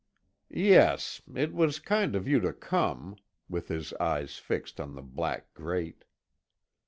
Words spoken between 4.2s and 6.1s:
fixed on the black grate.